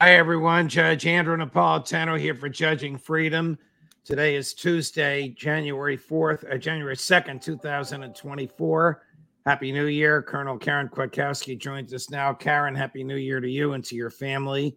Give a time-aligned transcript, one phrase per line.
[0.00, 0.68] Hi, everyone.
[0.68, 3.56] Judge Andrew Napolitano here for Judging Freedom.
[4.04, 9.02] Today is Tuesday, January 4th, uh, January 2nd, 2024.
[9.46, 10.20] Happy New Year.
[10.20, 12.34] Colonel Karen Kwiatkowski joins us now.
[12.34, 14.76] Karen, Happy New Year to you and to your family.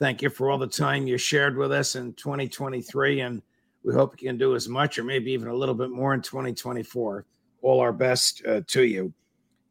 [0.00, 3.40] Thank you for all the time you shared with us in 2023, and
[3.84, 6.20] we hope you can do as much or maybe even a little bit more in
[6.20, 7.24] 2024.
[7.62, 9.14] All our best uh, to you.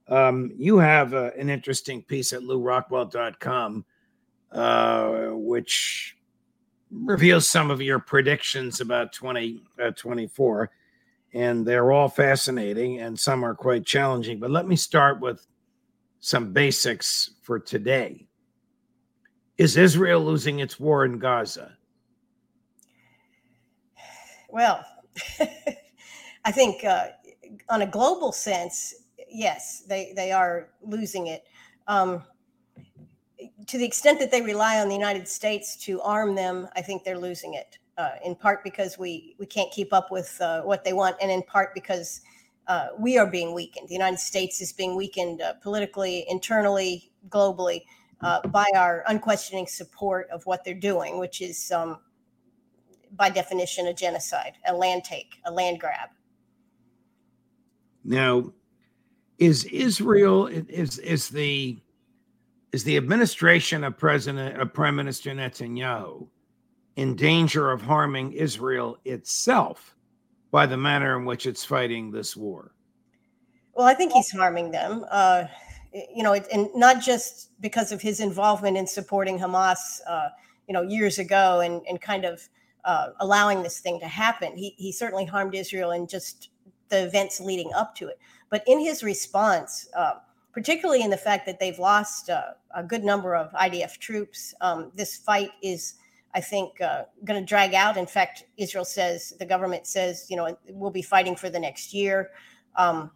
[0.08, 3.84] Um, you have uh, an interesting piece at lewrockwell.com
[4.58, 6.18] uh, which
[6.92, 10.64] reveals some of your predictions about 2024.
[10.64, 10.68] Uh,
[11.34, 14.40] and they're all fascinating and some are quite challenging.
[14.40, 15.46] But let me start with
[16.20, 18.28] some basics for today.
[19.58, 21.78] Is Israel losing its war in Gaza?
[24.50, 24.86] Well,
[26.46, 27.08] I think uh,
[27.70, 28.94] on a global sense,
[29.30, 31.44] yes, they, they are losing it.
[31.88, 32.24] Um,
[33.68, 37.04] to the extent that they rely on the United States to arm them, I think
[37.04, 37.78] they're losing it.
[37.98, 41.32] Uh, in part because we we can't keep up with uh, what they want, and
[41.32, 42.22] in part because
[42.68, 43.90] uh, we are being weakened.
[43.90, 47.82] The United States is being weakened uh, politically, internally, globally
[48.22, 52.00] uh, by our unquestioning support of what they're doing, which is, um,
[53.16, 56.10] by definition, a genocide, a land take, a land grab.
[58.04, 58.54] Now,
[59.40, 61.80] is Israel is is the
[62.78, 66.28] is the administration of President of Prime Minister Netanyahu
[66.96, 69.96] in danger of harming Israel itself
[70.52, 72.76] by the manner in which it's fighting this war?
[73.74, 75.04] Well, I think he's harming them.
[75.10, 75.46] Uh,
[75.92, 80.30] you know, and not just because of his involvement in supporting Hamas, uh,
[80.68, 82.48] you know, years ago, and and kind of
[82.86, 84.56] uh, allowing this thing to happen.
[84.56, 86.50] He he certainly harmed Israel in just
[86.90, 88.20] the events leading up to it.
[88.52, 90.20] But in his response, uh,
[90.58, 92.42] particularly in the fact that they've lost uh,
[92.74, 94.56] a good number of IDF troops.
[94.60, 95.94] Um, this fight is,
[96.34, 97.96] I think, uh, going to drag out.
[97.96, 101.94] In fact, Israel says, the government says, you know, we'll be fighting for the next
[101.94, 102.32] year.
[102.76, 103.12] Um,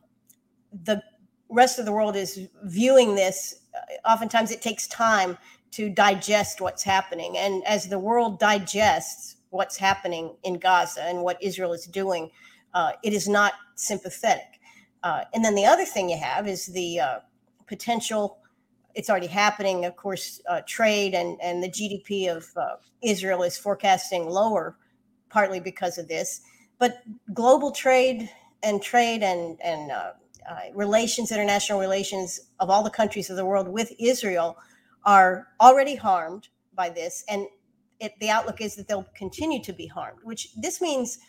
[0.84, 1.02] the
[1.50, 3.62] rest of the world is viewing this.
[3.76, 5.36] Uh, oftentimes, it takes time
[5.72, 7.40] to digest what's happening.
[7.40, 12.30] And as the world digests what's happening in Gaza and what Israel is doing,
[12.76, 14.60] uh, it is not sympathetic.
[15.02, 17.20] Uh, and then the other thing you have is the uh,
[17.72, 18.42] potential
[18.94, 19.86] it's already happening.
[19.86, 24.78] Of course, uh, trade and, and the GDP of uh, Israel is forecasting lower,
[25.30, 26.42] partly because of this.
[26.78, 27.02] But
[27.34, 28.30] global trade
[28.64, 30.12] and trade and, and uh,
[30.50, 34.58] uh relations, international relations of all the countries of the world with Israel
[35.06, 37.24] are already harmed by this.
[37.30, 37.48] And
[38.00, 41.20] it, the outlook is that they'll continue to be harmed, which this means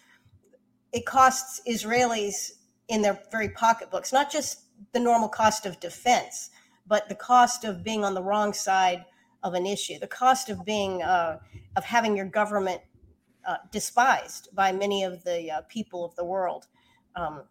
[0.92, 2.52] it costs Israelis
[2.88, 4.62] in their very pocketbooks, not just
[4.92, 6.50] the normal cost of defense,
[6.86, 9.04] but the cost of being on the wrong side
[9.42, 11.38] of an issue, the cost of being uh,
[11.76, 12.80] of having your government
[13.46, 16.66] uh, despised by many of the uh, people of the world,
[17.16, 17.42] um,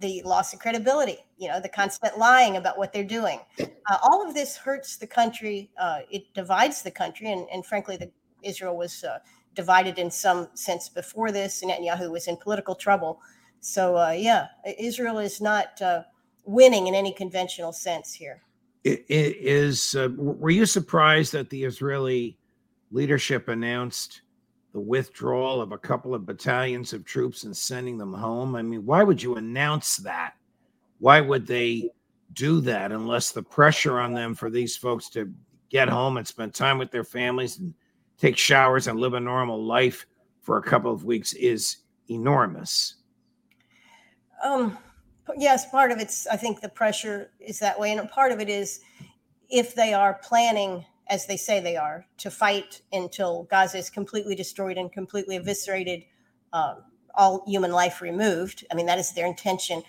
[0.00, 3.40] the loss of credibility, you know, the constant lying about what they're doing.
[3.60, 5.70] Uh, all of this hurts the country.
[5.78, 8.10] Uh, it divides the country, and, and frankly, the,
[8.42, 9.18] Israel was uh,
[9.54, 11.62] divided in some sense before this.
[11.64, 13.20] Netanyahu was in political trouble.
[13.60, 14.48] So, yeah,
[14.78, 15.80] Israel is not
[16.44, 18.42] winning in any conventional sense here.
[18.84, 22.38] It, it is uh, were you surprised that the Israeli
[22.90, 24.22] leadership announced
[24.72, 28.56] the withdrawal of a couple of battalions of troops and sending them home?
[28.56, 30.34] I mean, why would you announce that?
[30.98, 31.90] Why would they
[32.34, 35.32] do that unless the pressure on them for these folks to
[35.70, 37.72] get home and spend time with their families and
[38.18, 40.06] take showers and live a normal life
[40.42, 41.78] for a couple of weeks is
[42.10, 42.96] enormous?
[44.42, 44.76] Um,
[45.36, 48.48] yes, part of it's I think the pressure is that way, and part of it
[48.48, 48.80] is
[49.48, 54.34] if they are planning as they say they are, to fight until Gaza is completely
[54.34, 56.04] destroyed and completely eviscerated,
[56.52, 56.76] uh,
[57.14, 58.64] all human life removed.
[58.70, 59.82] I mean, that is their intention.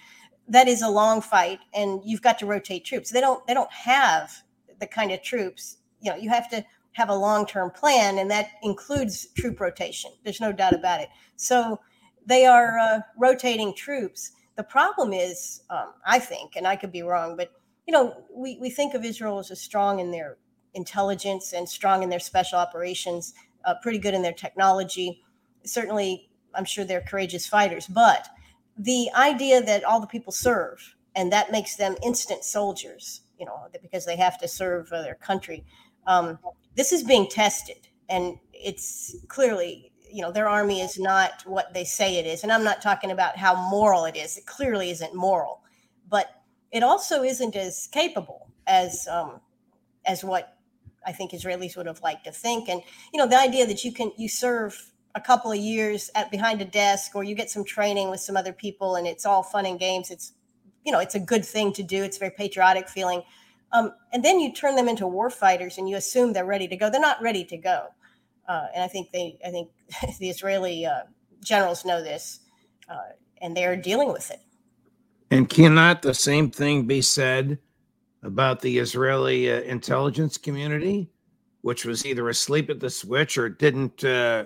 [0.48, 3.12] That is a long fight, and you've got to rotate troops.
[3.12, 3.46] They don't.
[3.48, 4.32] They don't have
[4.80, 5.78] the kind of troops.
[6.02, 10.12] You know, you have to have a long-term plan, and that includes troop rotation.
[10.24, 11.10] There's no doubt about it.
[11.36, 11.80] So
[12.26, 14.32] they are uh, rotating troops.
[14.56, 17.52] The problem is, um, I think, and I could be wrong, but
[17.88, 20.38] you know, we, we think of Israel as a strong in their
[20.74, 23.34] intelligence and strong in their special operations,
[23.66, 25.22] uh, pretty good in their technology.
[25.64, 27.88] Certainly, I'm sure they're courageous fighters.
[27.88, 28.28] But
[28.78, 33.68] the idea that all the people serve and that makes them instant soldiers, you know,
[33.82, 35.64] because they have to serve their country.
[36.08, 36.40] Um,
[36.76, 41.84] this is being tested, and it's clearly, you know, their army is not what they
[41.84, 42.44] say it is.
[42.44, 44.38] And I'm not talking about how moral it is.
[44.38, 45.62] It clearly isn't moral,
[46.10, 46.28] but
[46.72, 49.40] it also isn't as capable as um,
[50.06, 50.58] as what
[51.06, 52.70] I think Israelis would have liked to think.
[52.70, 52.82] And
[53.14, 56.62] you know, the idea that you can you serve a couple of years at behind
[56.62, 59.66] a desk or you get some training with some other people and it's all fun
[59.66, 60.12] and games.
[60.12, 60.34] It's
[60.84, 62.04] you know, it's a good thing to do.
[62.04, 63.24] It's very patriotic feeling.
[63.72, 66.78] Um, and then you turn them into war fighters and you assume they're ready to
[66.78, 66.90] go.
[66.90, 67.88] They're not ready to go.
[68.48, 69.70] Uh, and I think they, I think
[70.20, 71.02] the Israeli uh,
[71.44, 72.42] generals know this,
[72.90, 74.40] uh, and they're dealing with it.
[75.32, 77.58] And cannot the same thing be said
[78.24, 81.10] about the Israeli uh, intelligence community,
[81.62, 84.46] which was either asleep at the switch or didn't uh,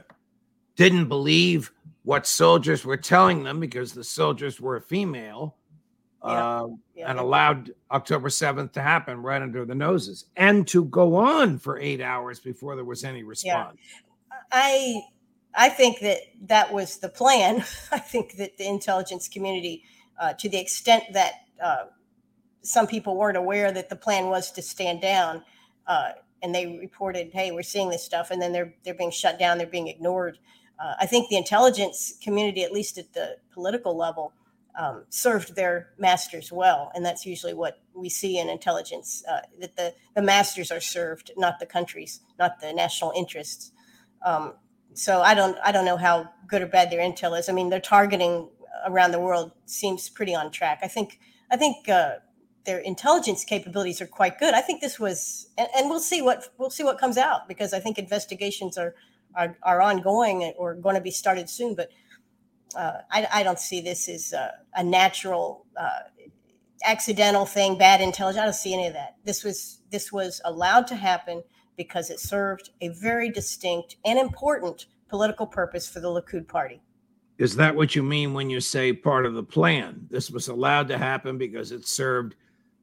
[0.76, 1.72] didn't believe
[2.04, 5.58] what soldiers were telling them because the soldiers were female,
[6.24, 6.30] yeah.
[6.30, 7.10] Uh, yeah.
[7.10, 11.80] and allowed October seventh to happen right under the noses, and to go on for
[11.80, 13.78] eight hours before there was any response.
[13.82, 14.38] Yeah.
[14.52, 15.02] I
[15.56, 17.64] I think that that was the plan.
[17.92, 19.84] I think that the intelligence community,
[20.20, 21.34] uh, to the extent that
[21.64, 21.86] uh,
[22.62, 25.44] some people weren't aware that the plan was to stand down,
[25.88, 26.12] uh,
[26.42, 29.58] and they reported, "Hey, we're seeing this stuff," and then they're they're being shut down,
[29.58, 30.38] they're being ignored.
[30.80, 34.34] Uh, I think the intelligence community, at least at the political level,
[34.78, 39.76] um, served their masters well, and that's usually what we see in intelligence uh, that
[39.76, 43.72] the the masters are served, not the countries, not the national interests.
[44.26, 44.54] Um,
[44.94, 47.50] so I don't I don't know how good or bad their intel is.
[47.50, 48.50] I mean, their targeting
[48.86, 50.80] around the world seems pretty on track.
[50.84, 51.20] I think
[51.52, 52.16] I think uh,
[52.66, 54.54] their intelligence capabilities are quite good.
[54.54, 57.74] I think this was, and, and, we'll see what we'll see what comes out because
[57.74, 58.96] I think investigations are
[59.36, 61.76] are, are ongoing or going to be started soon.
[61.76, 61.90] But
[62.76, 66.02] uh, I, I, don't see this as a, a natural, uh,
[66.86, 68.42] accidental thing, bad intelligence.
[68.42, 69.16] I don't see any of that.
[69.24, 71.44] This was this was allowed to happen
[71.78, 76.82] because it served a very distinct and important political purpose for the Likud party.
[77.38, 80.06] Is that what you mean when you say part of the plan?
[80.10, 82.36] This was allowed to happen because it served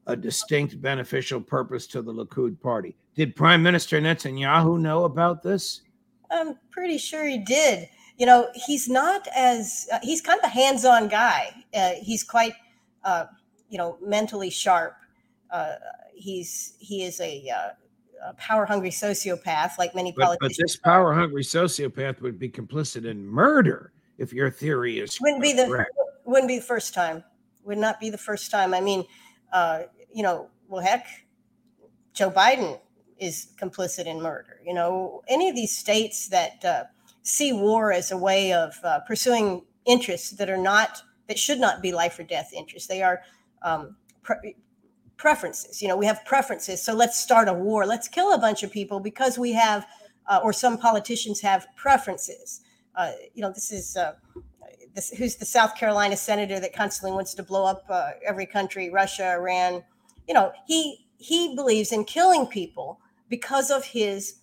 [0.06, 2.96] a distinct beneficial purpose to the Likud party.
[3.14, 5.82] Did Prime Minister Netanyahu know about this?
[6.30, 7.88] I'm pretty sure he did.
[8.18, 11.52] You know, he's not as uh, he's kind of a hands-on guy.
[11.74, 12.54] Uh, he's quite,
[13.04, 13.26] uh,
[13.68, 14.96] you know, mentally sharp.
[15.50, 15.74] Uh,
[16.14, 20.56] he's he is a, uh, a power-hungry sociopath, like many but, politicians.
[20.56, 25.52] But this power-hungry sociopath would be complicit in murder if your theory is wouldn't be
[25.52, 25.86] the
[26.24, 27.22] wouldn't be the first time.
[27.64, 28.72] Would not be the first time.
[28.72, 29.04] I mean,
[29.52, 29.82] uh,
[30.12, 31.06] you know, well, heck,
[32.14, 32.80] Joe Biden
[33.18, 34.60] is complicit in murder.
[34.64, 36.84] You know, any of these states that uh,
[37.26, 41.82] see war as a way of uh, pursuing interests that are not, that should not
[41.82, 42.88] be life or death interests.
[42.88, 43.20] They are
[43.62, 44.54] um, pre-
[45.16, 45.82] preferences.
[45.82, 46.82] You know, we have preferences.
[46.82, 47.84] So let's start a war.
[47.84, 49.86] Let's kill a bunch of people because we have,
[50.28, 52.60] uh, or some politicians have preferences.
[52.94, 53.96] Uh, you know, this is.
[53.96, 54.14] Uh,
[54.94, 58.88] this, who's the South Carolina senator that constantly wants to blow up uh, every country,
[58.88, 59.84] Russia, Iran,
[60.26, 64.40] you know, he he believes in killing people because of his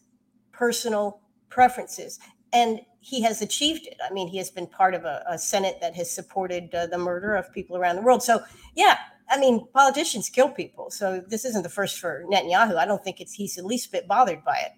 [0.52, 2.20] personal preferences,
[2.54, 3.98] and he has achieved it.
[4.08, 6.98] I mean, he has been part of a, a Senate that has supported uh, the
[6.98, 8.24] murder of people around the world.
[8.24, 8.42] So,
[8.76, 8.98] yeah,
[9.30, 10.90] I mean, politicians kill people.
[10.90, 12.78] So this isn't the first for Netanyahu.
[12.78, 14.72] I don't think it's he's the least bit bothered by it.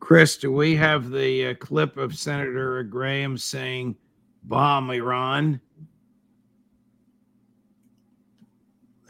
[0.00, 3.96] Chris, do we have the uh, clip of Senator Graham saying
[4.44, 5.60] "bomb Iran"?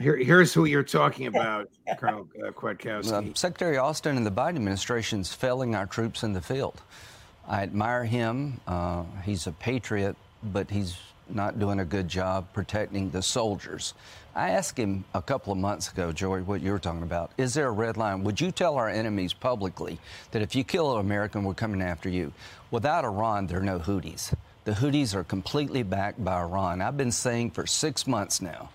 [0.00, 3.36] Here, here's who you're talking about, Colonel uh, Kwiatkowski.
[3.36, 6.82] Secretary Austin and the Biden administration is failing our troops in the field.
[7.48, 8.60] I admire him.
[8.66, 10.98] Uh, he's a patriot, but he's
[11.30, 13.94] not doing a good job protecting the soldiers.
[14.34, 17.32] I asked him a couple of months ago, Joey, what you were talking about.
[17.38, 18.22] Is there a red line?
[18.24, 19.98] Would you tell our enemies publicly
[20.30, 22.32] that if you kill an American, we're coming after you?
[22.70, 24.34] Without Iran, there are no Houthis.
[24.64, 26.82] The Houthis are completely backed by Iran.
[26.82, 28.70] I've been saying for six months now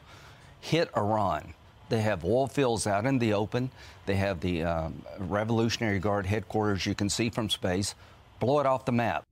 [0.60, 1.54] hit Iran.
[1.90, 3.70] They have oil fields out in the open.
[4.06, 7.94] They have the um, Revolutionary Guard headquarters you can see from space.
[8.44, 9.24] Blow it off the map.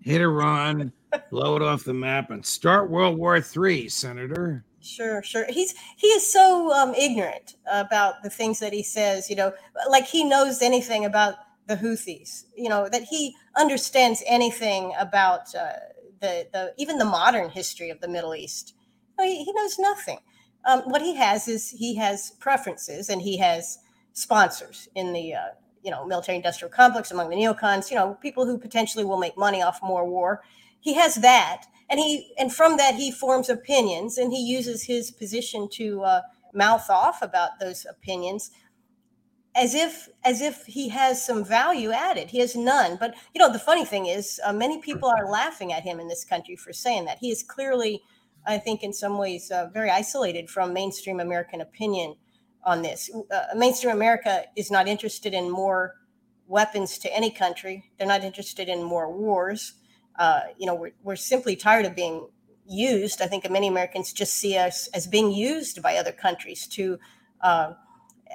[0.00, 0.92] Hit Iran,
[1.30, 4.64] blow it off the map, and start World War III, Senator.
[4.80, 5.46] Sure, sure.
[5.48, 9.30] He's he is so um, ignorant about the things that he says.
[9.30, 9.52] You know,
[9.88, 11.36] like he knows anything about
[11.68, 12.46] the Houthis.
[12.56, 15.74] You know that he understands anything about uh,
[16.20, 18.74] the the even the modern history of the Middle East.
[19.20, 20.18] He, he knows nothing.
[20.66, 23.78] Um, what he has is he has preferences and he has
[24.12, 25.48] sponsors in the uh,
[25.84, 27.90] you know military industrial complex among the neocons.
[27.90, 30.42] You know, people who potentially will make money off more war.
[30.80, 35.10] He has that and he and from that he forms opinions and he uses his
[35.10, 36.20] position to uh,
[36.52, 38.50] mouth off about those opinions
[39.56, 43.52] as if as if he has some value added he has none but you know
[43.52, 46.72] the funny thing is uh, many people are laughing at him in this country for
[46.72, 48.02] saying that he is clearly
[48.46, 52.16] i think in some ways uh, very isolated from mainstream american opinion
[52.64, 55.94] on this uh, mainstream america is not interested in more
[56.46, 59.74] weapons to any country they're not interested in more wars
[60.18, 62.28] uh, you know, we're, we're simply tired of being
[62.66, 63.20] used.
[63.20, 66.98] I think many Americans just see us as being used by other countries to,
[67.40, 67.72] uh,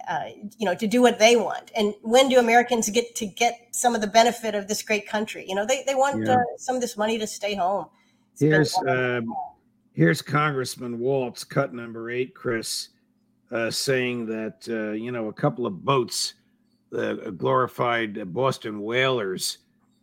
[0.07, 0.25] uh,
[0.57, 1.71] you know, to do what they want.
[1.75, 5.45] And when do Americans get to get some of the benefit of this great country?
[5.47, 6.35] You know, they, they want yeah.
[6.35, 7.87] uh, some of this money to stay home.
[8.33, 9.33] It's here's um,
[9.93, 12.89] here's Congressman Waltz, cut number eight, Chris,
[13.51, 16.35] uh, saying that uh, you know a couple of boats,
[16.91, 19.59] the glorified Boston whalers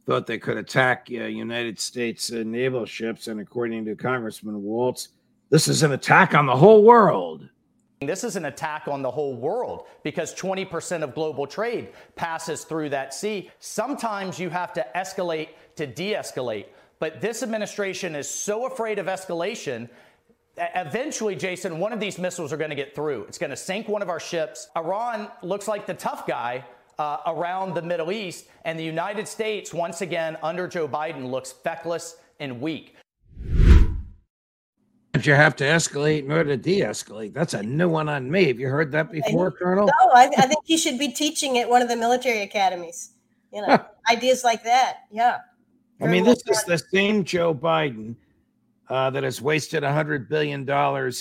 [0.06, 3.26] thought they could attack uh, United States uh, naval ships.
[3.26, 5.08] And according to Congressman Waltz,
[5.50, 7.48] this is an attack on the whole world.
[8.00, 12.90] This is an attack on the whole world because 20% of global trade passes through
[12.90, 13.50] that sea.
[13.58, 16.66] Sometimes you have to escalate to de escalate.
[16.98, 19.88] But this administration is so afraid of escalation
[20.58, 23.24] eventually, Jason, one of these missiles are going to get through.
[23.24, 24.68] It's going to sink one of our ships.
[24.76, 26.64] Iran looks like the tough guy,
[26.98, 28.46] uh, around the Middle East.
[28.64, 32.96] And the United States, once again, under Joe Biden, looks feckless and weak.
[35.22, 37.32] You have to escalate in order to de escalate.
[37.32, 38.48] That's a new one on me.
[38.48, 39.86] Have you heard that before, Colonel?
[39.86, 43.12] No, I, I think he should be teaching at one of the military academies.
[43.50, 44.98] You know, ideas like that.
[45.10, 45.38] Yeah.
[46.02, 48.14] I mean, this is the same Joe Biden
[48.88, 50.68] uh, that has wasted $100 billion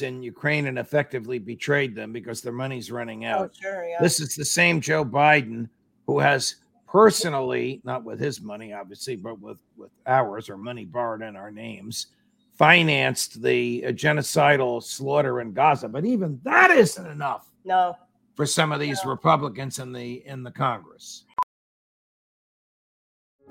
[0.04, 3.52] in Ukraine and effectively betrayed them because their money's running oh, out.
[3.56, 3.98] Oh, sure, yeah.
[4.00, 5.70] This is the same Joe Biden
[6.06, 6.56] who has
[6.88, 11.52] personally, not with his money, obviously, but with, with ours or money borrowed in our
[11.52, 12.08] names,
[12.56, 15.90] financed the uh, genocidal slaughter in Gaza.
[15.90, 17.50] But even that isn't enough.
[17.66, 17.98] No.
[18.36, 19.12] For some of these no.
[19.12, 21.24] Republicans in the in the Congress.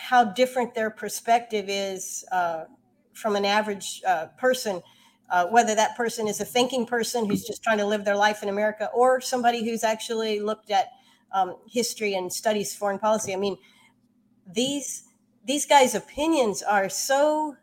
[0.00, 2.64] how different their perspective is uh,
[3.12, 4.80] from an average uh, person,
[5.30, 8.42] uh, whether that person is a thinking person who's just trying to live their life
[8.42, 10.86] in America or somebody who's actually looked at
[11.32, 13.32] um, history and studies foreign policy.
[13.32, 13.56] I mean,
[14.52, 15.04] these
[15.44, 17.56] these guys' opinions are so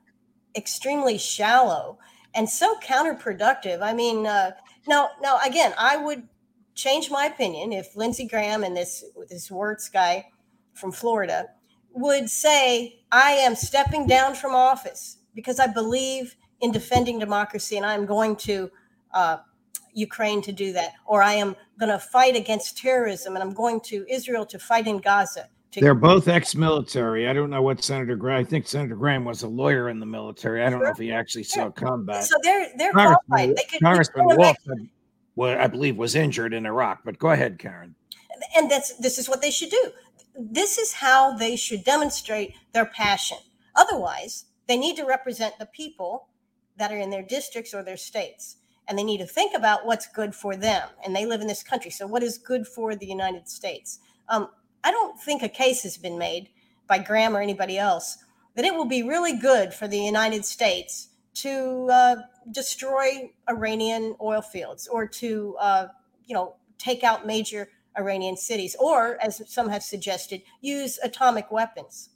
[0.55, 1.97] extremely shallow
[2.33, 3.81] and so counterproductive.
[3.81, 4.51] I mean, uh,
[4.87, 6.27] now now again, I would
[6.75, 10.27] change my opinion if Lindsey Graham and this this Wirtz guy
[10.73, 11.49] from Florida
[11.97, 17.85] would say, I am stepping down from office because I believe in defending democracy and
[17.85, 18.69] I'm going to
[19.13, 19.37] uh,
[19.93, 23.81] Ukraine to do that, or I am going to fight against terrorism and I'm going
[23.81, 25.49] to Israel to fight in Gaza.
[25.73, 27.27] They're both ex-military.
[27.27, 28.39] I don't know what Senator Graham.
[28.39, 30.63] I think Senator Graham was a lawyer in the military.
[30.63, 30.87] I don't sure.
[30.87, 32.23] know if he actually saw combat.
[32.23, 33.55] So they're they're Congressman, qualified.
[33.57, 34.57] They could, Congressman Wolf,
[35.35, 37.01] well, I believe, was injured in Iraq.
[37.05, 37.93] But go ahead, Karen.
[38.55, 39.91] And that's this is what they should do
[40.37, 43.37] this is how they should demonstrate their passion.
[43.75, 46.27] Otherwise, they need to represent the people
[46.77, 48.57] that are in their districts or their states.
[48.87, 50.87] And they need to think about what's good for them.
[51.03, 51.91] And they live in this country.
[51.91, 53.99] So, what is good for the United States?
[54.29, 54.49] Um,
[54.83, 56.49] I don't think a case has been made
[56.87, 58.17] by Graham or anybody else
[58.55, 62.15] that it will be really good for the United States to uh,
[62.51, 65.87] destroy Iranian oil fields or to, uh,
[66.25, 72.09] you know, take out major Iranian cities, or as some have suggested, use atomic weapons.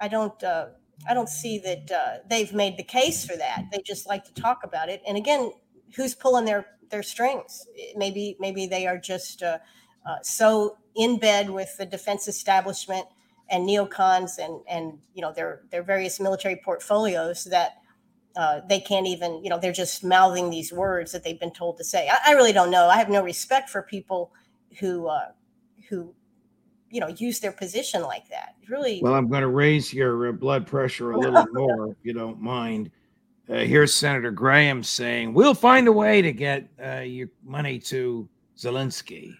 [0.00, 0.42] I don't.
[0.42, 0.66] Uh,
[1.08, 3.64] I don't see that uh, they've made the case for that.
[3.72, 5.02] They just like to talk about it.
[5.06, 5.52] And again,
[5.96, 7.66] who's pulling their their strings?
[7.96, 9.58] Maybe maybe they are just uh,
[10.06, 13.06] uh, so in bed with the defense establishment
[13.50, 17.76] and neocons and and you know their their various military portfolios that
[18.36, 21.78] uh, they can't even you know they're just mouthing these words that they've been told
[21.78, 22.08] to say.
[22.08, 22.86] I, I really don't know.
[22.88, 24.32] I have no respect for people
[24.78, 25.28] who uh,
[25.88, 26.14] who
[26.90, 28.54] you know use their position like that.
[28.68, 29.00] Really.
[29.02, 32.40] Well, I'm going to raise your uh, blood pressure a little more, if you don't
[32.40, 32.90] mind.
[33.48, 38.28] Uh, here's Senator Graham saying, "We'll find a way to get uh, your money to
[38.56, 39.34] Zelensky."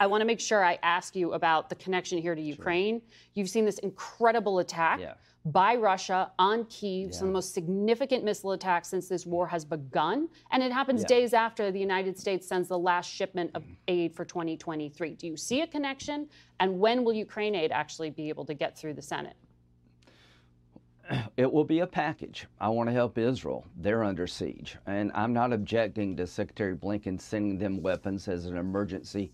[0.00, 3.00] I want to make sure I ask you about the connection here to Ukraine.
[3.00, 3.08] Sure.
[3.34, 5.14] You've seen this incredible attack yeah.
[5.44, 7.16] By Russia on Kiev, yeah.
[7.16, 10.28] some of the most significant missile attacks since this war has begun.
[10.52, 11.08] And it happens yeah.
[11.08, 15.14] days after the United States sends the last shipment of aid for 2023.
[15.14, 16.28] Do you see a connection?
[16.60, 19.36] And when will Ukraine aid actually be able to get through the Senate?
[21.36, 22.46] It will be a package.
[22.58, 23.66] I want to help Israel.
[23.76, 24.78] They're under siege.
[24.86, 29.30] And I'm not objecting to Secretary Blinken sending them weapons as an emergency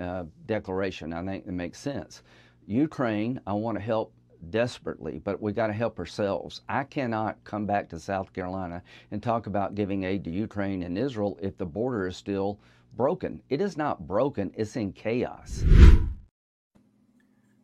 [0.00, 1.12] uh, declaration.
[1.12, 2.22] I think it makes sense.
[2.66, 4.14] Ukraine, I want to help
[4.50, 6.62] desperately, but we got to help ourselves.
[6.68, 10.98] I cannot come back to South Carolina and talk about giving aid to Ukraine and
[10.98, 12.58] Israel if the border is still
[12.96, 13.42] broken.
[13.48, 15.64] It is not broken, it's in chaos.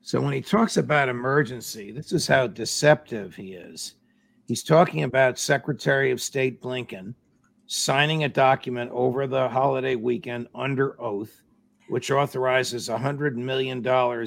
[0.01, 3.97] So when he talks about emergency, this is how deceptive he is.
[4.47, 7.15] He's talking about Secretary of State Blinken
[7.67, 11.43] signing a document over the holiday weekend under oath
[11.89, 13.85] which authorizes $100 million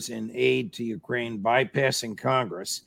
[0.10, 2.84] in aid to Ukraine, bypassing Congress,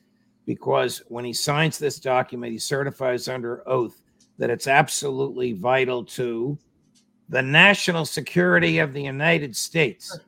[0.47, 4.03] because when he signs this document, he certifies under oath
[4.39, 6.59] that it's absolutely vital to
[7.29, 10.19] the national security of the United States.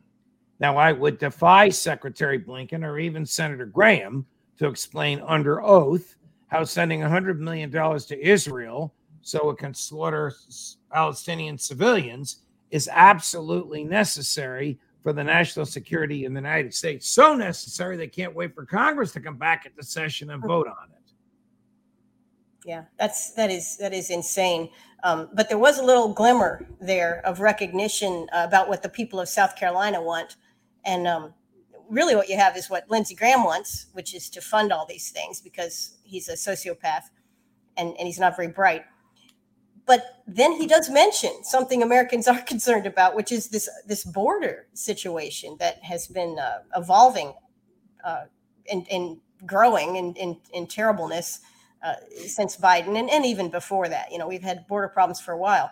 [0.61, 4.25] Now, I would defy Secretary Blinken or even Senator Graham
[4.59, 6.15] to explain under oath
[6.47, 10.33] how sending $100 million to Israel so it can slaughter
[10.91, 17.09] Palestinian civilians is absolutely necessary for the national security in the United States.
[17.09, 20.67] So necessary they can't wait for Congress to come back at the session and vote
[20.67, 21.13] on it.
[22.65, 24.69] Yeah, that's that is that is insane.
[25.05, 29.21] Um, but there was a little glimmer there of recognition uh, about what the people
[29.21, 30.35] of South Carolina want,
[30.85, 31.33] and um,
[31.89, 35.11] really what you have is what Lindsey Graham wants, which is to fund all these
[35.11, 37.05] things because he's a sociopath
[37.77, 38.85] and, and he's not very bright.
[39.87, 44.67] But then he does mention something Americans are concerned about, which is this this border
[44.75, 47.35] situation that has been uh, evolving
[48.05, 48.25] uh,
[48.71, 51.41] and, and growing in, in, in terribleness
[51.83, 51.95] uh,
[52.27, 54.11] since Biden and, and even before that.
[54.11, 55.71] You know, we've had border problems for a while.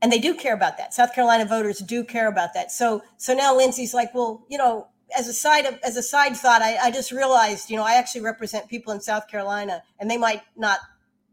[0.00, 0.92] And they do care about that.
[0.92, 2.72] South Carolina voters do care about that.
[2.72, 6.36] So so now Lindsey's like, well, you know, as a side of, as a side
[6.36, 10.10] thought, I, I just realized, you know, I actually represent people in South Carolina, and
[10.10, 10.80] they might not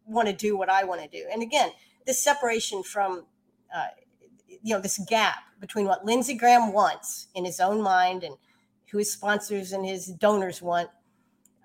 [0.09, 1.25] want to do what I want to do.
[1.31, 1.71] And again,
[2.05, 3.25] this separation from,
[3.73, 3.87] uh,
[4.47, 8.35] you know, this gap between what Lindsey Graham wants in his own mind and
[8.91, 10.89] who his sponsors and his donors want,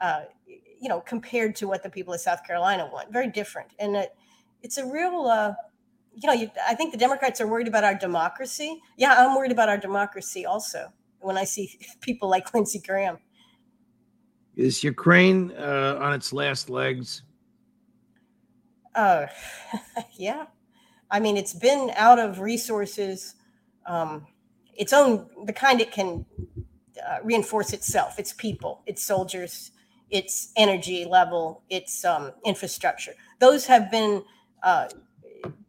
[0.01, 3.11] uh, you know, compared to what the people of South Carolina want.
[3.11, 3.71] Very different.
[3.79, 4.15] And it,
[4.63, 5.55] it's a real, uh,
[6.15, 8.81] you know, you, I think the Democrats are worried about our democracy.
[8.97, 13.19] Yeah, I'm worried about our democracy also when I see people like Lindsey Graham.
[14.57, 17.23] Is Ukraine uh, on its last legs?
[18.95, 19.27] Uh,
[20.17, 20.47] yeah.
[21.11, 23.35] I mean, it's been out of resources,
[23.87, 24.27] um,
[24.75, 26.25] its own, the kind it can
[27.07, 29.71] uh, reinforce itself, its people, its soldiers,
[30.11, 33.13] its energy level, its um, infrastructure.
[33.39, 34.25] Those have been
[34.63, 34.89] uh,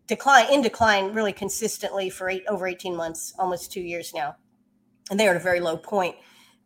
[0.07, 4.35] decline in decline really consistently for eight, over 18 months, almost two years now.
[5.09, 6.15] And they're at a very low point.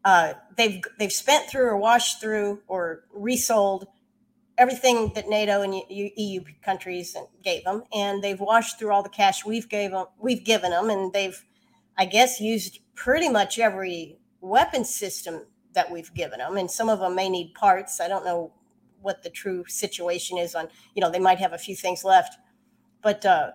[0.06, 3.88] Uh, they've they've spent through or washed through or resold
[4.60, 9.46] everything that NATO and EU countries gave them, and they've washed through all the cash
[9.46, 11.44] we've gave them, we've given them, and they've,
[11.98, 17.00] I guess, used pretty much every weapon system that we've given them, and some of
[17.00, 18.02] them may need parts.
[18.02, 18.52] I don't know
[19.02, 20.68] what the true situation is on.
[20.94, 22.36] You know, they might have a few things left,
[23.02, 23.52] but uh,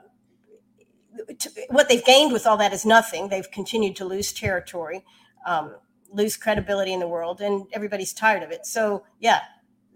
[1.38, 3.28] to, what they've gained with all that is nothing.
[3.28, 5.04] They've continued to lose territory.
[5.46, 5.74] Um,
[6.14, 9.40] lose credibility in the world and everybody's tired of it so yeah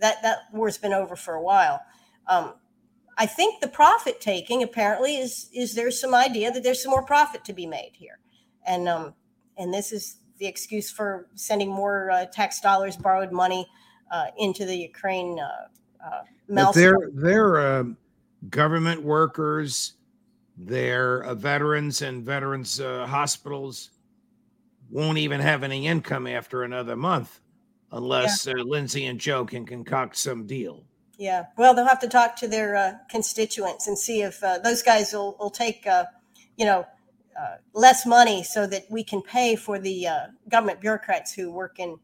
[0.01, 1.81] that that war's been over for a while.
[2.27, 2.55] Um,
[3.17, 7.05] I think the profit taking apparently is is there's some idea that there's some more
[7.05, 8.19] profit to be made here,
[8.67, 9.15] and um,
[9.57, 13.67] and this is the excuse for sending more uh, tax dollars, borrowed money
[14.13, 15.39] uh, into the Ukraine.
[15.39, 16.23] Uh, uh
[16.75, 17.97] they're they're um,
[18.49, 19.95] government workers,
[20.57, 23.91] they're uh, veterans and veterans uh, hospitals
[24.91, 27.41] won't even have any income after another month
[27.92, 28.55] unless yeah.
[28.55, 30.85] Lindsey and Joe can concoct some deal.
[31.16, 35.37] Yeah, well, they'll have to talk to their constituents and see if those guys will,
[35.40, 35.85] will take,
[36.57, 36.87] you know,
[37.38, 41.79] uh, less money so that we can pay for the uh, government bureaucrats who work
[41.79, 41.96] in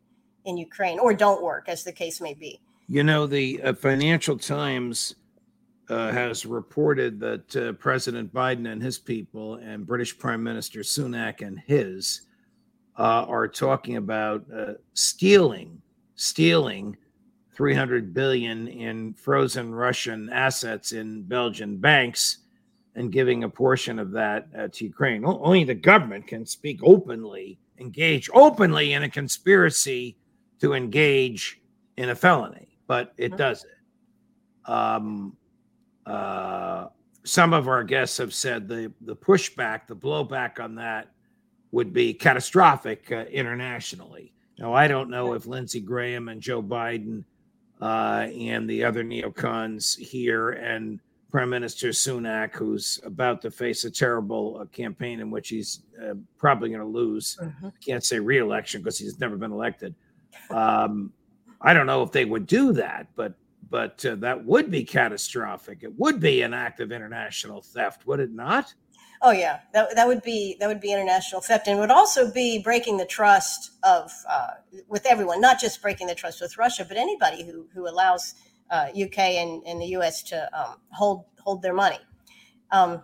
[0.44, 2.61] in Ukraine or don't work, as the case may be.
[2.87, 5.14] You know, the uh, Financial Times
[5.88, 11.40] uh, has reported that uh, President Biden and his people and British Prime Minister Sunak
[11.40, 12.23] and his
[12.97, 14.45] are talking about
[14.93, 15.81] stealing
[16.17, 16.97] stealing
[17.55, 22.39] 300 billion in frozen Russian assets in Belgian banks
[22.97, 25.25] and giving a portion of that uh, to Ukraine.
[25.25, 30.17] Only the government can speak openly, engage openly in a conspiracy
[30.61, 31.61] to engage
[31.97, 33.37] in a felony, but it mm-hmm.
[33.37, 34.71] does it.
[34.71, 35.37] Um,
[36.07, 36.87] uh,
[37.25, 41.09] some of our guests have said the the pushback, the blowback on that
[41.75, 44.33] would be catastrophic uh, internationally.
[44.61, 47.25] Now, I don't know if Lindsey Graham and Joe Biden
[47.83, 51.01] uh, and the other neocons here and
[51.33, 56.15] Prime Minister Sunak, who's about to face a terrible uh, campaign in which he's uh,
[56.39, 57.37] probably going to lose.
[57.43, 57.71] Mm-hmm.
[57.85, 59.97] Can't say re-election because he's never been elected.
[60.51, 61.13] Um,
[61.61, 63.35] I don't know if they would do that, but
[63.69, 65.83] but uh, that would be catastrophic.
[65.83, 68.73] It would be an act of international theft, would it not?
[69.27, 72.59] Oh yeah, that, that would be that would be international theft, and would also be
[72.59, 74.51] breaking the trust of uh,
[74.87, 78.35] with everyone, not just breaking the trust with Russia, but anybody who who allows
[78.71, 81.97] uh, UK and, and the US to um, hold hold their money.
[82.71, 83.03] Um,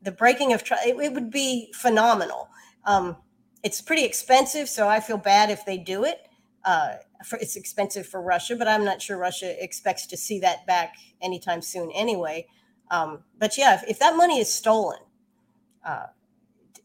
[0.00, 2.48] the breaking of trust, it, it, would be phenomenal.
[2.86, 3.18] Um,
[3.62, 6.28] it's pretty expensive, so I feel bad if they do it.
[6.64, 6.94] Uh,
[7.26, 10.94] for, it's expensive for Russia, but I'm not sure Russia expects to see that back
[11.20, 12.46] anytime soon anyway.
[12.90, 14.98] Um, but yeah, if, if, that money is stolen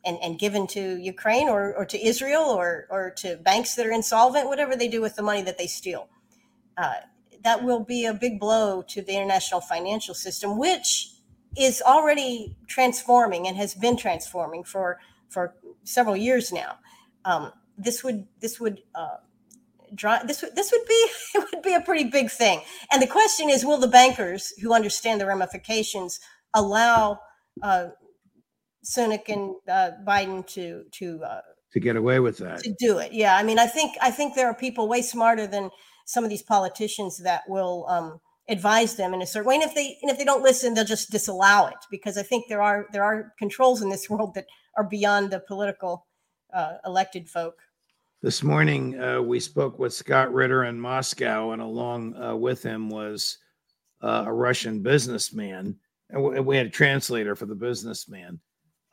[0.05, 3.91] and, and given to Ukraine or, or to Israel or, or to banks that are
[3.91, 6.09] insolvent, whatever they do with the money that they steal,
[6.77, 6.93] uh,
[7.43, 11.09] that will be a big blow to the international financial system, which
[11.57, 16.77] is already transforming and has been transforming for for several years now.
[17.25, 19.17] Um, this would this would uh,
[19.93, 20.93] draw this would this would be
[21.35, 22.61] it would be a pretty big thing.
[22.91, 26.19] And the question is, will the bankers who understand the ramifications
[26.53, 27.19] allow
[27.61, 27.87] uh,
[28.83, 31.41] Sunak and uh, Biden to to uh,
[31.71, 33.13] to get away with that to do it?
[33.13, 35.69] Yeah, I mean, I think I think there are people way smarter than
[36.05, 38.19] some of these politicians that will um,
[38.49, 39.55] advise them in a certain way.
[39.55, 42.47] And if they and if they don't listen, they'll just disallow it because I think
[42.47, 44.45] there are there are controls in this world that
[44.77, 46.07] are beyond the political
[46.53, 47.55] uh, elected folk.
[48.21, 52.89] This morning, uh, we spoke with Scott Ritter in Moscow, and along uh, with him
[52.89, 53.37] was
[54.01, 55.75] uh, a Russian businessman.
[56.09, 58.39] And we had a translator for the businessman.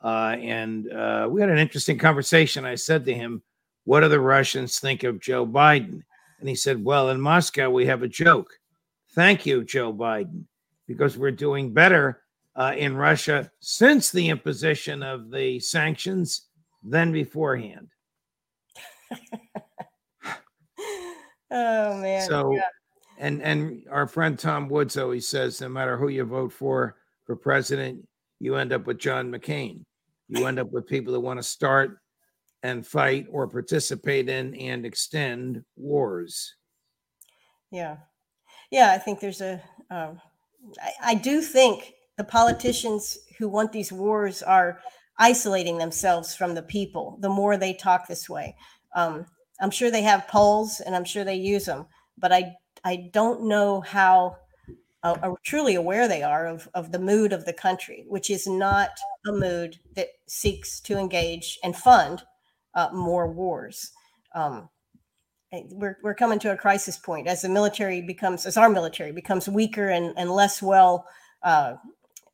[0.03, 2.65] Uh, and uh, we had an interesting conversation.
[2.65, 3.43] I said to him,
[3.85, 6.01] What do the Russians think of Joe Biden?
[6.39, 8.49] And he said, Well, in Moscow, we have a joke.
[9.13, 10.45] Thank you, Joe Biden,
[10.87, 12.23] because we're doing better
[12.55, 16.47] uh, in Russia since the imposition of the sanctions
[16.83, 17.89] than beforehand.
[21.51, 22.27] oh, man.
[22.27, 22.61] So, yeah.
[23.19, 27.35] and, and our friend Tom Woods always says no matter who you vote for for
[27.35, 28.07] president,
[28.39, 29.83] you end up with John McCain.
[30.31, 31.99] You end up with people that want to start
[32.63, 36.55] and fight or participate in and extend wars.
[37.69, 37.97] Yeah.
[38.71, 39.61] Yeah, I think there's a.
[39.89, 40.21] Um,
[40.81, 44.79] I, I do think the politicians who want these wars are
[45.19, 48.55] isolating themselves from the people the more they talk this way.
[48.95, 49.25] Um,
[49.59, 53.47] I'm sure they have polls and I'm sure they use them, but I, I don't
[53.47, 54.37] know how
[55.03, 58.47] uh, uh, truly aware they are of, of the mood of the country, which is
[58.47, 58.91] not
[59.27, 62.21] a mood that seeks to engage and fund
[62.75, 63.91] uh, more wars.
[64.33, 64.69] Um,
[65.71, 69.49] we're, we're coming to a crisis point as the military becomes, as our military becomes
[69.49, 71.05] weaker and, and less well
[71.43, 71.75] uh,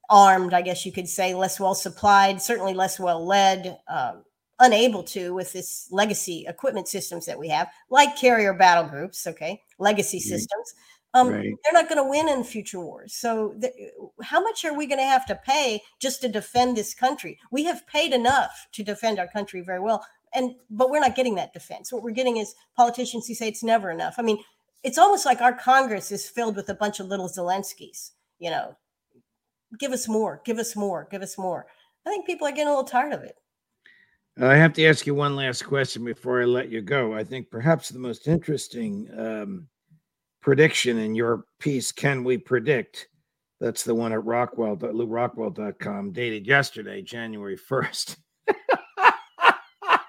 [0.10, 4.13] armed, I guess you could say, less well supplied, certainly less well led, uh,
[4.60, 9.62] unable to with this legacy equipment systems that we have, like carrier battle groups, okay,
[9.80, 10.30] legacy mm-hmm.
[10.30, 10.73] systems.
[11.17, 11.53] Um, right.
[11.63, 13.13] They're not going to win in future wars.
[13.13, 13.73] So, th-
[14.21, 17.39] how much are we going to have to pay just to defend this country?
[17.51, 21.36] We have paid enough to defend our country very well and but we're not getting
[21.36, 21.91] that defense.
[21.91, 24.15] What we're getting is politicians who say it's never enough.
[24.17, 24.39] I mean,
[24.84, 28.12] it's almost like our Congress is filled with a bunch of little Zelenskys.
[28.39, 28.77] You know,
[29.80, 31.65] give us more, give us more, give us more.
[32.06, 33.36] I think people are getting a little tired of it.
[34.39, 37.15] I have to ask you one last question before I let you go.
[37.15, 39.67] I think perhaps the most interesting um,
[40.47, 43.10] prediction in your piece, Can We Predict?
[43.60, 48.15] That's the one at Rockwell, LewRockwell.com, dated yesterday, January 1st.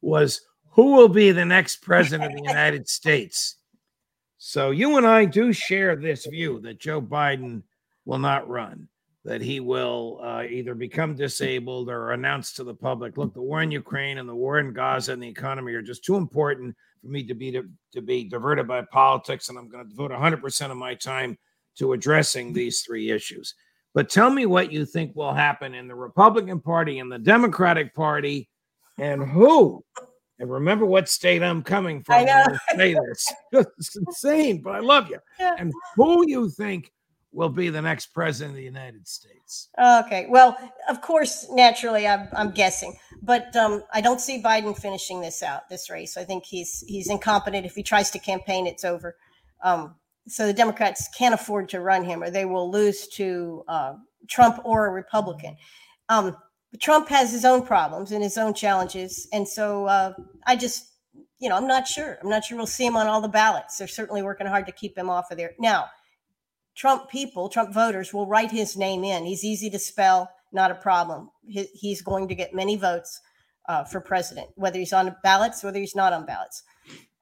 [0.00, 3.56] was who will be the next president of the United States?
[4.38, 7.64] So you and I do share this view that Joe Biden
[8.04, 8.86] will not run,
[9.24, 13.62] that he will uh, either become disabled or announce to the public, look, the war
[13.62, 17.08] in Ukraine and the war in Gaza and the economy are just too important for
[17.08, 20.70] me to be to, to be diverted by politics, and I'm going to devote 100%
[20.70, 21.36] of my time
[21.76, 23.54] to addressing these three issues.
[23.92, 27.94] But tell me what you think will happen in the Republican Party and the Democratic
[27.94, 28.48] Party,
[28.98, 29.84] and who.
[30.38, 32.14] And remember what state I'm coming from.
[32.14, 32.44] I know.
[32.70, 33.32] I say this.
[33.78, 35.18] It's insane, but I love you.
[35.38, 35.56] Yeah.
[35.58, 36.92] And who you think
[37.32, 39.68] will be the next president of the United States?
[39.78, 40.26] Okay.
[40.28, 40.56] Well,
[40.88, 45.68] of course, naturally, I'm, I'm guessing, but um, I don't see Biden finishing this out,
[45.68, 46.16] this race.
[46.16, 47.66] I think he's he's incompetent.
[47.66, 49.16] If he tries to campaign, it's over.
[49.62, 53.94] Um, so the Democrats can't afford to run him, or they will lose to uh,
[54.28, 55.56] Trump or a Republican.
[56.08, 56.36] Um,
[56.80, 60.12] Trump has his own problems and his own challenges, and so uh,
[60.46, 60.86] I just,
[61.40, 62.18] you know, I'm not sure.
[62.22, 63.78] I'm not sure we'll see him on all the ballots.
[63.78, 65.52] They're certainly working hard to keep him off of there.
[65.58, 65.86] Now,
[66.80, 69.26] Trump people, Trump voters will write his name in.
[69.26, 71.28] He's easy to spell, not a problem.
[71.46, 73.20] He, he's going to get many votes
[73.68, 76.62] uh, for president, whether he's on ballots, whether he's not on ballots.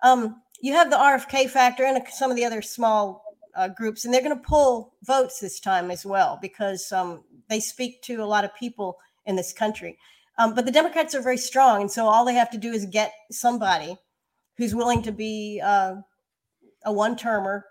[0.04, 3.24] Um, you have the RFK factor and some of the other small
[3.56, 7.58] uh, groups, and they're going to pull votes this time as well because um, they
[7.58, 9.98] speak to a lot of people in this country.
[10.38, 12.86] Um, but the Democrats are very strong, and so all they have to do is
[12.86, 13.96] get somebody
[14.56, 15.96] who's willing to be uh,
[16.84, 17.64] a one-termer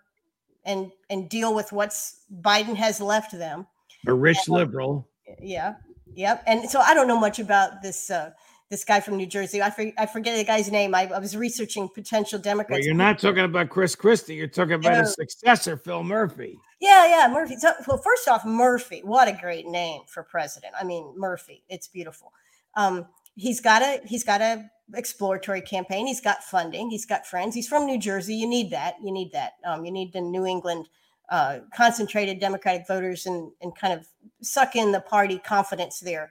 [0.67, 3.65] and and deal with what's Biden has left them.
[4.05, 5.07] A rich And, uh, liberal.
[5.41, 5.75] Yeah,
[6.13, 6.43] yep.
[6.45, 8.31] And so I don't know much about this uh,
[8.69, 9.61] this guy from New Jersey.
[9.61, 10.93] I, for, I forget the guy's name.
[10.93, 12.85] I, I was researching potential Well, Democrats.
[12.85, 14.35] you're not talking about Chris Christie.
[14.35, 16.59] You're talking about his successor, Phil Murphy.
[16.81, 17.55] Yeah, yeah, Murphy.
[17.57, 19.01] So, well, first off, Murphy.
[19.03, 20.73] What a great name for president.
[20.79, 21.63] I mean, Murphy.
[21.69, 22.33] It's beautiful.
[22.75, 26.07] Um, he's got a he's got a exploratory campaign.
[26.07, 26.89] He's got funding.
[26.89, 27.55] He's got friends.
[27.55, 28.35] He's from New Jersey.
[28.35, 28.95] You need that.
[29.03, 29.53] You need that.
[29.65, 30.89] Um, you need the New England
[31.29, 34.07] uh, concentrated Democratic voters and and kind of
[34.41, 36.29] suck in the party confidence there.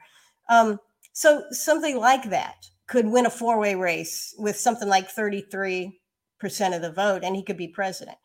[0.49, 0.79] Um,
[1.13, 6.01] so something like that could win a four way race with something like thirty three
[6.39, 8.19] percent of the vote, and he could be president.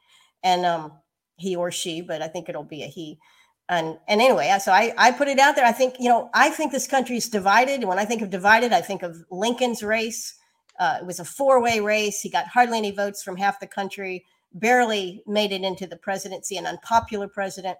[0.44, 0.94] And um,
[1.38, 3.20] he or she, but I think it'll be a he.
[3.69, 5.65] And and anyway, so I I put it out there.
[5.65, 7.80] I think you know I think this country is divided.
[7.82, 10.36] And when I think of divided, I think of Lincoln's race.
[10.80, 12.21] Uh, it was a four way race.
[12.21, 14.26] He got hardly any votes from half the country.
[14.54, 16.58] Barely made it into the presidency.
[16.58, 17.78] An unpopular president.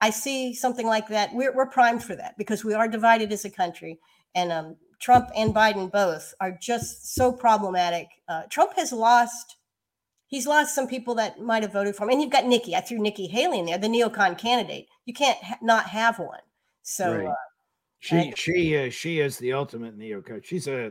[0.00, 1.32] I see something like that.
[1.32, 4.00] We're we're primed for that because we are divided as a country.
[4.34, 8.08] And um, Trump and Biden both are just so problematic.
[8.28, 9.56] Uh, Trump has lost
[10.32, 12.10] he's lost some people that might have voted for him.
[12.10, 12.74] And you've got Nikki.
[12.74, 14.86] I threw Nikki Haley in there, the neocon candidate.
[15.04, 16.40] You can't ha- not have one.
[16.82, 17.26] So Right.
[17.28, 17.34] uh,
[18.00, 20.42] She she uh, she is the ultimate neocon.
[20.44, 20.90] She's a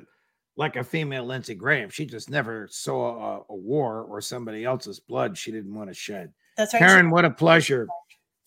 [0.55, 1.89] like a female Lindsey Graham.
[1.89, 5.93] She just never saw a, a war or somebody else's blood she didn't want to
[5.93, 6.31] shed.
[6.57, 6.79] that's right.
[6.79, 7.87] Karen, what a pleasure.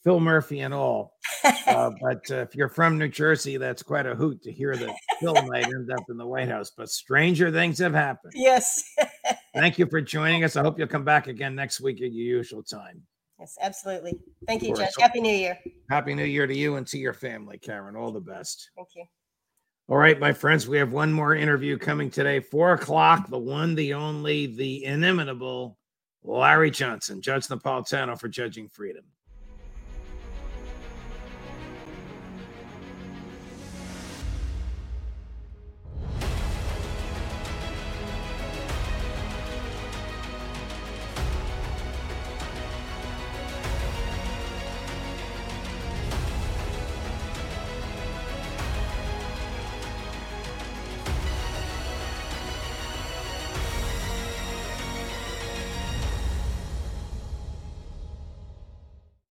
[0.05, 1.15] Phil Murphy and all.
[1.67, 4.95] Uh, but uh, if you're from New Jersey, that's quite a hoot to hear that
[5.19, 6.71] Phil might end up in the White House.
[6.77, 8.35] But stranger things have happened.
[8.37, 8.85] yes.
[9.55, 10.57] Thank you for joining us.
[10.57, 13.03] I hope you'll come back again next week at your usual time.
[13.39, 14.19] yes, absolutely.
[14.47, 14.91] Thank you, Judge.
[14.99, 15.59] Happy New Year.
[15.91, 17.97] Happy New Year to you and to your family, Karen.
[17.97, 18.71] All the best.
[18.77, 19.05] Thank you.
[19.89, 22.41] All right, my friends, we have one more interview coming today.
[22.41, 23.29] Four o'clock.
[23.29, 25.79] The one, the only, the inimitable
[26.25, 29.05] Larry Johnson, Judge Napolitano for Judging Freedom.